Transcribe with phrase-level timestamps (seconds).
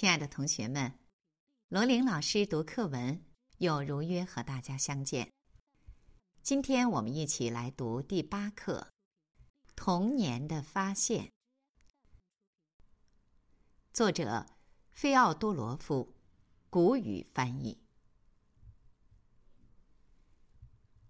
[0.00, 0.96] 亲爱的同学们，
[1.66, 3.20] 罗琳老师读课文
[3.56, 5.32] 又如约和大家相见。
[6.40, 8.92] 今天我们一起来读第八课
[9.74, 11.24] 《童年的发现》，
[13.92, 14.46] 作者
[14.92, 16.14] 菲奥多罗夫，
[16.70, 17.82] 古语翻译。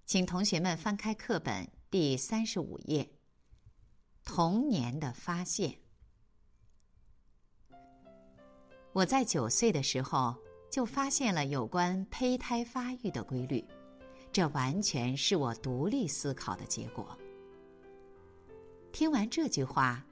[0.06, 3.04] 请同学们翻开课本第三十五页，
[4.24, 5.72] 《童年的发现》。
[8.92, 10.34] 我在九岁的时候
[10.70, 13.64] 就发现了有关胚胎发育的规律，
[14.32, 17.16] 这完全是我独立思考的结果。
[18.90, 20.04] 听完这句话，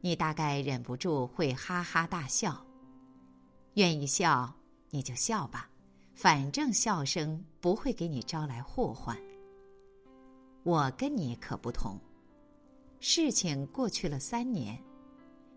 [0.00, 2.64] 你大概忍不住会哈哈大笑。
[3.74, 4.52] 愿意笑
[4.90, 5.70] 你就笑吧，
[6.14, 9.16] 反正笑声不会给你招来祸患。
[10.62, 11.98] 我跟你可不同，
[13.00, 14.78] 事情过去了三年，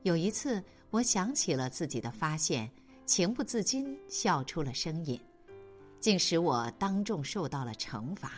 [0.06, 0.64] 有一次。
[0.92, 2.72] 我想起了自己的发现，
[3.06, 5.20] 情不自禁笑出了声音，
[6.00, 8.32] 竟使我当众受到了惩罚。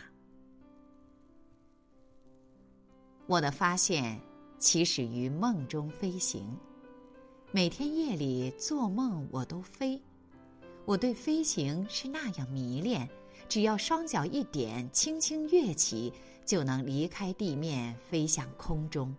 [3.27, 4.19] 我的发现
[4.57, 6.57] 起始于梦中飞行，
[7.51, 10.01] 每天夜里做梦我都飞，
[10.85, 13.07] 我对飞行是那样迷恋，
[13.47, 16.11] 只要双脚一点，轻轻跃起，
[16.43, 19.15] 就能离开地面飞向空中。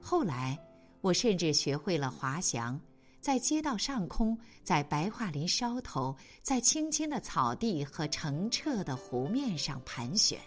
[0.00, 0.58] 后来。
[1.02, 2.80] 我甚至学会了滑翔，
[3.20, 10.38] 在街道上空，在白桦林梢头，在青青的草地和澄澈的湖面上盘旋。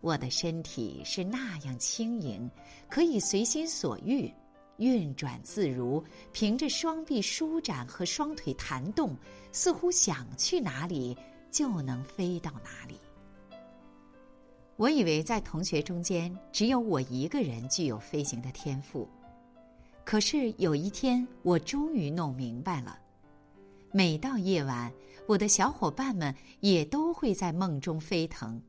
[0.00, 2.48] 我的身体是那样轻盈，
[2.88, 4.32] 可以随心所欲，
[4.76, 6.02] 运转自如，
[6.32, 9.16] 凭着双臂舒展和双腿弹动，
[9.50, 11.18] 似乎想去哪里
[11.50, 13.00] 就能飞到哪里。
[14.78, 19.08] 我以为在同学中间只有我一个人具有飞行的天赋，
[20.04, 22.96] 可是有一天我终于弄明白了。
[23.90, 24.92] 每到夜晚，
[25.26, 28.62] 我的小伙伴们也都会在梦中飞腾。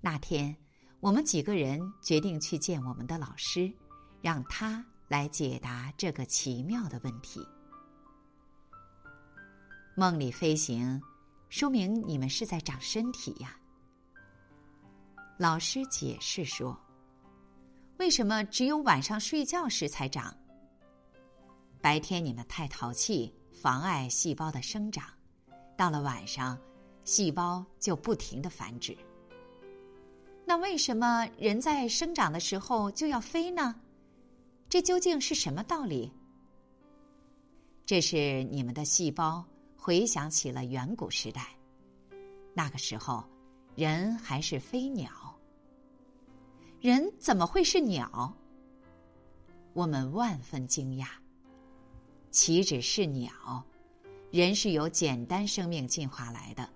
[0.00, 0.56] 那天，
[0.98, 3.72] 我们几个人决定去见我们的老师，
[4.20, 7.46] 让他来解答这个奇妙的问题。
[9.94, 11.00] 梦里飞行，
[11.48, 13.56] 说明你们是在长身体呀。
[15.36, 16.78] 老师解释说
[17.98, 20.32] ：“为什么只有晚上睡觉时才长？
[21.80, 25.04] 白天你们太淘气，妨碍细胞的生长；
[25.76, 26.56] 到了晚上，
[27.02, 28.96] 细胞就不停的繁殖。
[30.44, 33.74] 那为什么人在生长的时候就要飞呢？
[34.68, 36.12] 这究竟是什么道理？
[37.84, 39.44] 这是你们的细胞
[39.76, 41.48] 回想起了远古时代，
[42.54, 43.28] 那个时候。”
[43.76, 45.10] 人还是飞鸟？
[46.84, 48.30] 人怎么会是鸟？
[49.72, 51.06] 我们万分惊讶。
[52.30, 53.32] 岂止是鸟？
[54.30, 56.68] 人是由简单生命进化来的，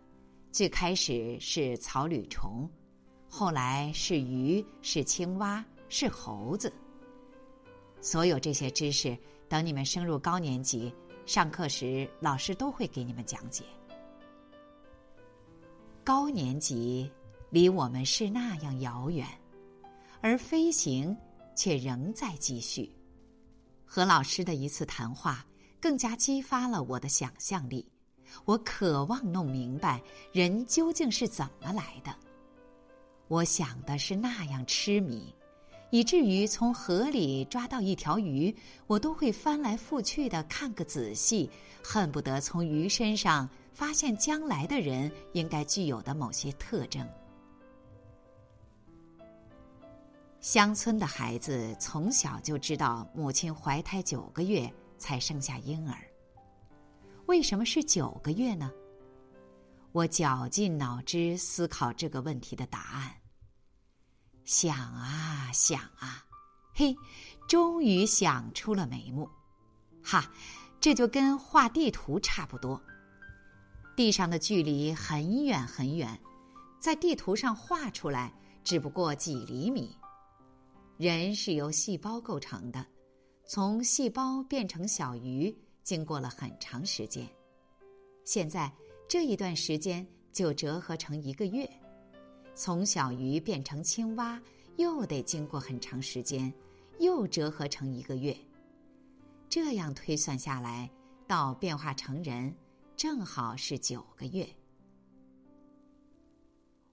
[0.50, 2.66] 最开始是草履虫，
[3.28, 6.72] 后来是鱼，是青蛙，是猴子。
[8.00, 9.14] 所有这些知识，
[9.46, 10.90] 等你们升入高年级，
[11.26, 13.62] 上课时老师都会给你们讲解。
[16.02, 17.12] 高年级
[17.50, 19.26] 离我们是那样遥远，
[20.20, 21.16] 而飞行
[21.54, 22.90] 却仍在继续。
[23.84, 25.44] 和老师的一次谈话，
[25.80, 27.86] 更加激发了我的想象力。
[28.44, 30.02] 我渴望弄明白
[30.32, 32.14] 人究竟是怎么来的。
[33.28, 35.34] 我想的是那样痴迷，
[35.90, 38.54] 以至于从河里抓到一条鱼，
[38.86, 41.48] 我都会翻来覆去的看个仔细，
[41.82, 43.48] 恨不得从鱼身上。
[43.72, 47.08] 发现将来的人应该具有的某些特征。
[50.48, 55.98] 乡村的孩子从小就知道母亲怀胎九个月才生下婴儿。
[57.26, 58.72] 为什么是九个月呢？
[59.92, 63.14] 我绞尽脑汁思考这个问题的答案。
[64.46, 66.24] 想啊想啊，
[66.74, 66.96] 嘿，
[67.46, 69.28] 终于想出了眉目。
[70.02, 70.32] 哈，
[70.80, 72.82] 这就跟画地图差不多。
[73.94, 76.18] 地上的距离很远很远，
[76.80, 78.32] 在地图上画出来
[78.64, 79.94] 只不过几厘米。
[80.98, 82.84] 人是由细胞构成的，
[83.44, 87.24] 从细胞变成小鱼经过了很长时间，
[88.24, 88.68] 现在
[89.08, 91.70] 这一段时间就折合成一个月。
[92.52, 94.42] 从小鱼变成青蛙
[94.76, 96.52] 又得经过很长时间，
[96.98, 98.36] 又折合成一个月。
[99.48, 100.90] 这样推算下来，
[101.28, 102.52] 到变化成人。
[102.96, 104.44] 正好是九个月，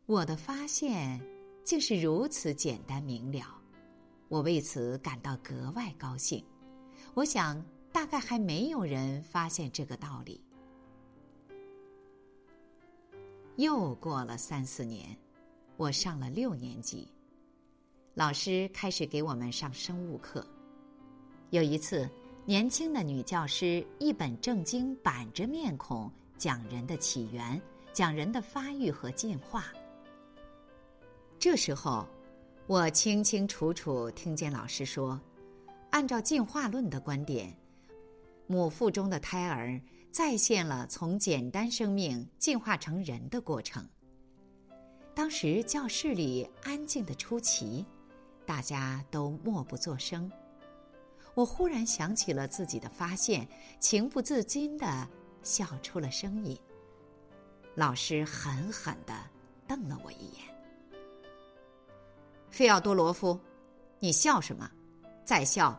[0.05, 1.19] 我的发现
[1.63, 3.59] 竟是如此简单明了，
[4.35, 6.43] 我为此感到格外高兴。
[7.13, 10.43] 我想，大概还没有人发现这个道理。
[13.55, 15.17] 又过了三四年，
[15.77, 17.07] 我上了六年级，
[18.13, 20.45] 老师开始给我们上生物课。
[21.51, 22.05] 有一次，
[22.43, 27.61] 年轻的女教师一本正经、板着面孔讲人的起源，
[27.93, 29.63] 讲人的发育和进化。
[31.39, 32.05] 这时候，
[32.67, 35.19] 我清清楚楚听见老师说
[35.91, 37.55] ：“按照进化论的观点，
[38.47, 39.79] 母腹中的胎儿。”
[40.15, 43.85] 再现了从简单生命进化成人的过程。
[45.13, 47.85] 当时教室里安静的出奇，
[48.45, 50.31] 大家都默不作声。
[51.33, 53.45] 我忽然想起了自己的发现，
[53.77, 55.05] 情不自禁的
[55.43, 56.57] 笑出了声音。
[57.75, 59.13] 老师狠狠的
[59.67, 60.45] 瞪了我一眼
[62.55, 63.37] ：“费奥多罗夫，
[63.99, 64.71] 你笑什么？
[65.25, 65.77] 再笑，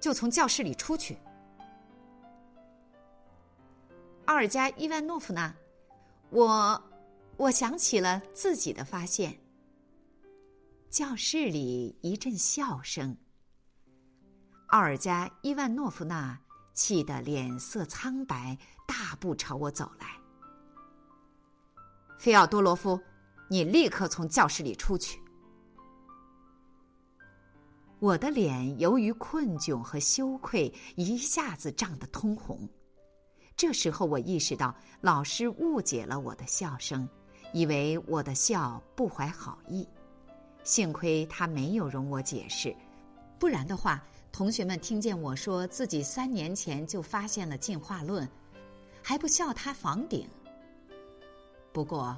[0.00, 1.18] 就从教室里出去。”
[4.24, 5.54] 奥尔加·伊万诺夫娜，
[6.30, 6.82] 我，
[7.36, 9.38] 我想起了自己的发现。
[10.88, 13.14] 教室里一阵笑声。
[14.68, 16.40] 奥尔加·伊万诺夫娜
[16.72, 18.56] 气得脸色苍白，
[18.88, 20.06] 大步朝我走来。
[22.18, 22.98] 菲奥多罗夫，
[23.50, 25.22] 你立刻从教室里出去！
[28.04, 32.68] 我的脸由于困窘和羞愧，一下子涨得通红。
[33.56, 37.08] 这时候，我意识到老师误解了我的笑声，
[37.54, 39.88] 以为我的笑不怀好意。
[40.64, 42.76] 幸亏他没有容我解释，
[43.38, 48.28] 不然的话，同学们听见我说自己三年前就发现了进化论，
[49.02, 50.28] 还不笑他房顶。
[51.72, 52.14] 不过，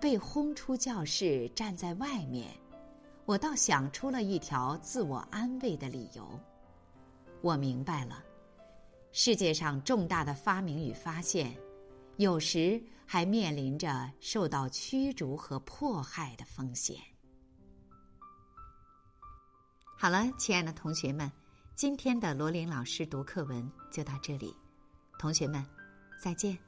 [0.00, 2.48] 被轰出教室，站在外面，
[3.24, 6.38] 我倒想出了一条自我安慰的理由。
[7.40, 8.22] 我明白了。
[9.12, 11.54] 世界上重大的发明与发现，
[12.16, 16.96] 有时还面临着受到驱逐和迫害的风险。
[19.98, 21.30] 好了，亲爱的同学们，
[21.74, 24.56] 今天的罗琳老师读课文就到这里，
[25.18, 25.64] 同学们
[26.20, 26.58] 再见。